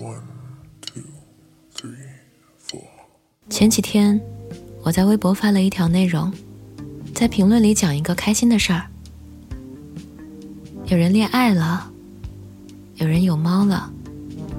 [0.00, 0.22] One,
[0.80, 1.02] two,
[1.76, 1.92] three,
[2.58, 2.80] four.
[3.50, 4.18] 前几天，
[4.82, 6.32] 我在微博发了一条内容，
[7.14, 8.86] 在评论里讲一个开心的事儿。
[10.86, 11.90] 有人恋爱了，
[12.94, 13.92] 有人有猫了，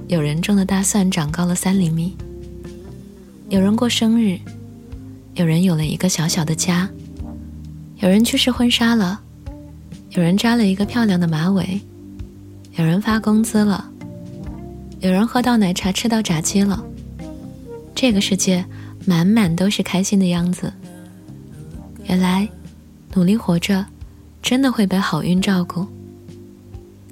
[0.08, 2.16] 有人种的大蒜长高了三厘米，
[3.50, 4.40] 有人过生日，
[5.34, 6.88] 有人有了一个小小的家，
[7.96, 9.20] 有人去试婚纱了，
[10.12, 11.82] 有人扎了一个漂亮的马尾，
[12.76, 13.91] 有人发工资了。
[15.02, 16.84] 有人喝到奶茶，吃到炸鸡了。
[17.96, 18.64] 这个世界
[19.04, 20.72] 满满都是开心的样子。
[22.06, 22.48] 原来，
[23.16, 23.84] 努力活着，
[24.44, 25.88] 真的会被好运照顾。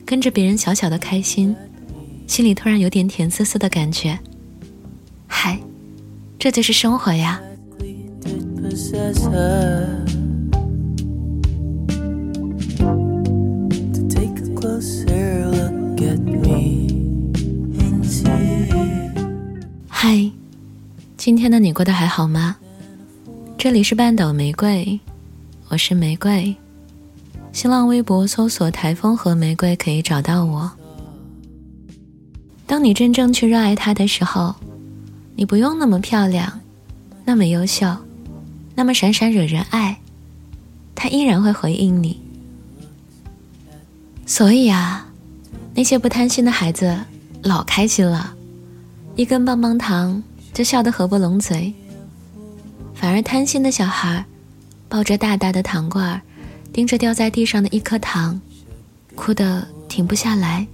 [0.06, 1.56] 跟着别人小小的开心，
[2.28, 4.18] 心里突然有点甜丝丝的感觉。
[5.26, 5.60] 嗨，
[6.38, 7.42] 这就是生活呀。
[21.30, 22.58] 今天的你过得还好吗？
[23.56, 25.00] 这里是半岛玫瑰，
[25.68, 26.56] 我是玫瑰。
[27.52, 30.72] 新浪微博搜索“台风和玫瑰”可以找到我。
[32.66, 34.56] 当你真正去热爱它的时候，
[35.36, 36.62] 你不用那么漂亮，
[37.24, 37.96] 那么优秀，
[38.74, 40.00] 那么闪闪惹人爱，
[40.96, 42.20] 它依然会回应你。
[44.26, 45.06] 所以啊，
[45.76, 46.98] 那些不贪心的孩子
[47.44, 48.34] 老开心了。
[49.16, 50.24] 一根棒棒糖
[50.60, 51.74] 就笑得合不拢嘴，
[52.94, 54.26] 反而贪心的小孩
[54.90, 56.22] 抱着大大的糖罐
[56.74, 58.38] 盯着掉在地上的一颗糖，
[59.16, 60.68] 哭得停不下来。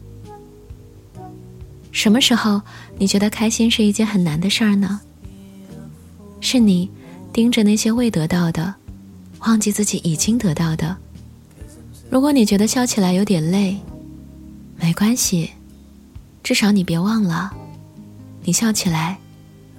[1.92, 2.59] 什么时候
[2.97, 5.00] 你觉得开心是一件很难的事儿呢？
[6.42, 6.89] 是你
[7.31, 8.73] 盯着那些未得到的，
[9.42, 10.97] 忘记自己已经得到的。
[12.09, 13.80] 如果你觉得笑起来有点累，
[14.77, 15.52] 没关系，
[16.42, 17.55] 至少你别忘了。
[18.44, 19.20] 你笑起来，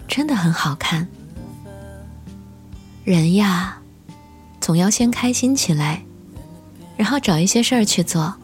[0.08, 1.06] 真的很好看。
[3.04, 3.78] 人呀，
[4.60, 6.02] 总要先开心起来，
[6.96, 8.34] 然后找一些事儿去做。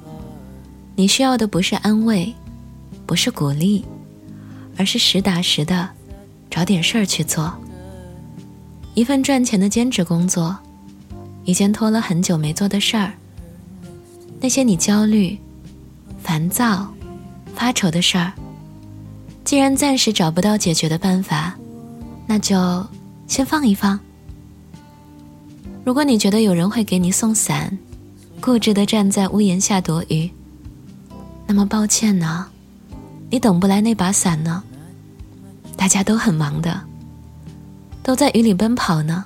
[0.94, 2.32] 你需要的不是安慰，
[3.06, 3.84] 不是鼓励，
[4.76, 5.88] 而是实打实的
[6.50, 7.52] 找点事儿去做。
[8.94, 10.56] 一份赚钱的兼职工作，
[11.44, 13.14] 一件拖了很久没做的事儿，
[14.38, 15.38] 那些你焦虑、
[16.22, 16.92] 烦躁、
[17.54, 18.32] 发愁的事儿。
[19.44, 21.58] 既然暂时找不到解决的办法，
[22.26, 22.86] 那就
[23.26, 23.98] 先放一放。
[25.84, 27.76] 如果你觉得有人会给你送伞，
[28.40, 30.30] 固执的站在屋檐下躲雨，
[31.46, 32.46] 那么抱歉呢，
[33.30, 34.62] 你等不来那把伞呢。
[35.76, 36.80] 大家都很忙的，
[38.02, 39.24] 都在雨里奔跑呢。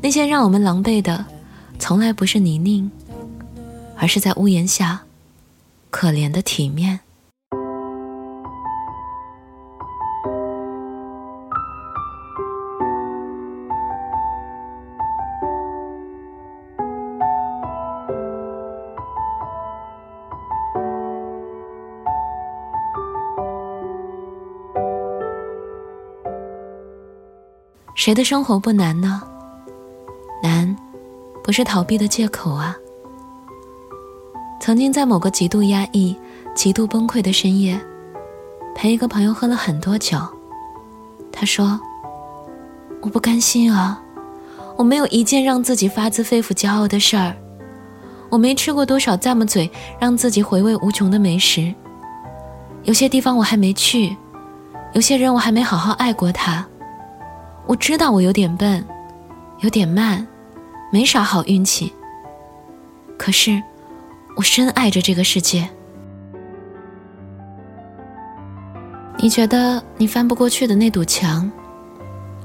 [0.00, 1.24] 那些让我们狼狈的，
[1.78, 2.88] 从来不是泥泞，
[3.96, 5.00] 而是在屋檐下
[5.90, 7.00] 可怜的体面。
[28.00, 29.20] 谁的生活不难呢？
[30.42, 30.74] 难，
[31.44, 32.74] 不是逃避的借口啊。
[34.58, 36.16] 曾经在某个极度压抑、
[36.54, 37.78] 极度崩溃的深夜，
[38.74, 40.16] 陪一个朋友喝了很多酒。
[41.30, 41.78] 他说
[43.04, 44.02] ：“我不甘心啊，
[44.78, 47.36] 我没有一件让自己发自肺腑骄傲的事儿，
[48.30, 51.74] 我没吃过多少咂么嘴让自己回味无穷的美食，
[52.84, 54.16] 有些地方我还没去，
[54.94, 56.66] 有些人我还没好好爱过他。”
[57.66, 58.84] 我知道我有点笨，
[59.60, 60.26] 有点慢，
[60.90, 61.92] 没啥好运气。
[63.16, 63.62] 可是，
[64.36, 65.68] 我深爱着这个世界。
[69.18, 71.50] 你觉得你翻不过去的那堵墙，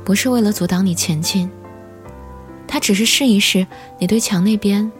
[0.03, 1.49] 不是为了阻挡你前进，
[2.67, 3.65] 它只是试一试
[3.97, 4.91] 你对墙那边。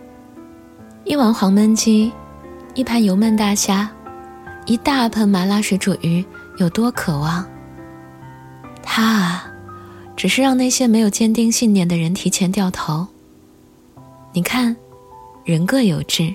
[1.03, 2.11] 一碗黄焖鸡，
[2.73, 3.89] 一盘油焖大虾，
[4.65, 6.25] 一大盆麻辣水煮鱼，
[6.57, 7.45] 有多渴望？
[8.81, 9.51] 它啊。
[10.25, 13.05] 只是让那些没有坚定信念的人提前掉头。
[14.33, 14.75] 你看，
[15.43, 16.33] 人各有志，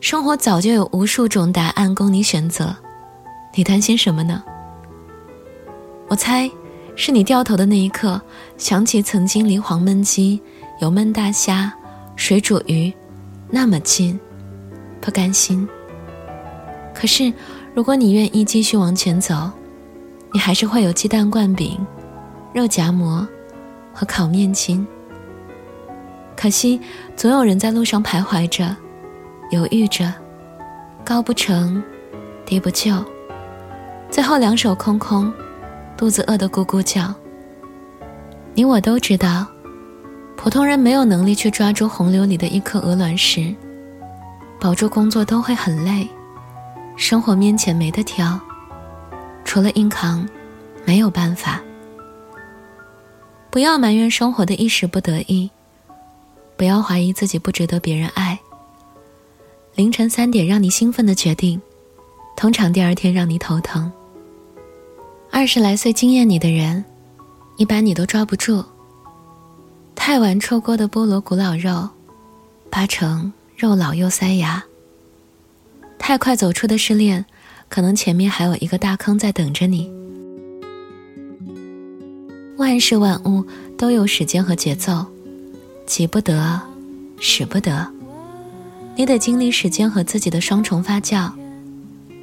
[0.00, 2.74] 生活早就有无数种答案供你选择，
[3.54, 4.42] 你担心什么呢？
[6.08, 6.50] 我猜，
[6.96, 8.20] 是你掉头的那一刻，
[8.58, 10.40] 想起曾经离黄焖鸡、
[10.80, 11.72] 油焖大虾、
[12.16, 12.92] 水煮鱼
[13.48, 14.18] 那么近，
[15.00, 15.64] 不甘心。
[16.92, 17.32] 可是，
[17.72, 19.48] 如果你愿意继续往前走，
[20.32, 21.78] 你还是会有鸡蛋灌饼。
[22.56, 23.28] 肉夹馍
[23.92, 24.86] 和烤面筋。
[26.34, 26.80] 可惜，
[27.14, 28.74] 总有人在路上徘徊着，
[29.50, 30.10] 犹豫着，
[31.04, 31.82] 高不成，
[32.46, 32.94] 低不就，
[34.10, 35.30] 最后两手空空，
[35.98, 37.14] 肚子饿得咕咕叫。
[38.54, 39.46] 你我都知道，
[40.34, 43.54] 普通人没有能力去抓住洪流里的一颗鹅卵石，
[44.58, 46.08] 保住工作都会很累，
[46.96, 48.40] 生活面前没得挑，
[49.44, 50.26] 除了硬扛，
[50.86, 51.60] 没有办法。
[53.56, 55.50] 不要埋怨生活的一时不得意，
[56.58, 58.38] 不要怀疑自己不值得别人爱。
[59.76, 61.58] 凌晨三点让你兴奋的决定，
[62.36, 63.90] 通常第二天让你头疼。
[65.30, 66.84] 二十来岁惊艳你的人，
[67.56, 68.62] 一般你都抓不住。
[69.94, 71.88] 太晚出锅的菠萝古老肉，
[72.68, 74.62] 八成肉老又塞牙。
[75.98, 77.24] 太快走出的失恋，
[77.70, 79.90] 可能前面还有一个大坑在等着你。
[82.66, 83.44] 万事万物
[83.78, 85.06] 都有时间和节奏，
[85.86, 86.60] 急不得，
[87.20, 87.86] 使不得。
[88.96, 91.30] 你得经历时间和自己的双重发酵，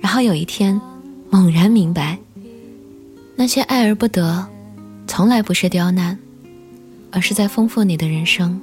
[0.02, 0.82] 然后有一天，
[1.30, 2.20] 猛然明白，
[3.38, 4.46] 那些爱而不得，
[5.08, 6.20] 从来不是刁难，
[7.10, 8.60] 而是在丰富你的人生。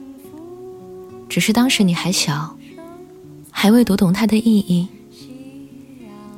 [1.30, 2.58] 只是当时你还小，
[3.50, 4.86] 还未读懂它的意义。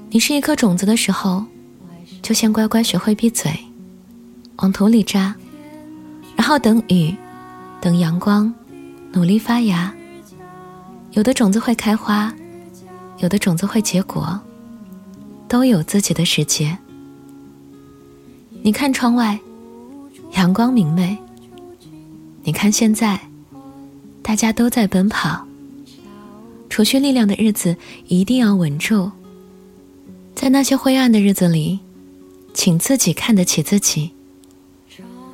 [0.08, 1.44] 你是一颗种子的时候，
[2.22, 3.52] 就先乖乖学会闭嘴，
[4.56, 5.34] 往土里扎，
[6.36, 7.14] 然后等雨，
[7.80, 8.52] 等阳光，
[9.12, 9.92] 努力发芽。
[11.12, 12.32] 有的种子会开花，
[13.18, 14.40] 有的种子会结果，
[15.48, 16.78] 都有自己的时节。
[18.62, 19.38] 你看窗外，
[20.32, 21.16] 阳光明媚；
[22.44, 23.20] 你看现在，
[24.22, 25.46] 大家都在奔跑。
[26.70, 27.76] 储蓄力量的日子
[28.06, 29.10] 一定要稳住。
[30.34, 31.80] 在那些灰暗的日子里，
[32.54, 34.12] 请自己看得起自己。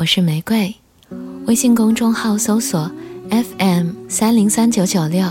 [0.00, 0.74] 我是玫瑰。
[1.44, 2.90] 微信公众号搜索
[3.28, 5.28] FM 三零三九九六，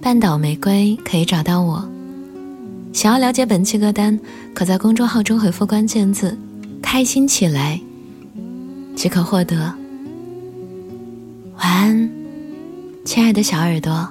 [0.00, 1.86] 半岛玫瑰可以找到我。
[2.94, 4.18] 想要了解本期歌单，
[4.54, 6.38] 可在公众号中回复关键字
[6.80, 7.78] “开心起来”，
[8.96, 9.74] 即可获得。
[11.58, 12.10] 晚安，
[13.04, 14.08] 亲爱的小耳朵。